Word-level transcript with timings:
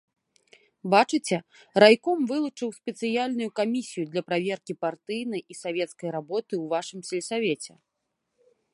Бачыце, 0.93 1.37
райком 1.83 2.19
вылучыў 2.31 2.69
спецыяльную 2.79 3.49
камісію 3.61 4.05
для 4.15 4.21
праверкі 4.31 4.73
партыйнай 4.87 5.41
і 5.55 5.61
савецкай 5.63 6.09
работы 6.19 6.47
ў 6.63 6.65
вашым 6.77 6.99
сельсавеце. 7.13 7.73